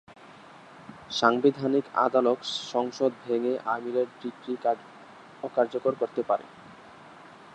[1.11, 2.39] সাংবিধানিক আদালত
[2.71, 4.53] সংসদ ভেঙে আমিরের ডিক্রি
[5.43, 6.45] অকার্যকর করতে পারে।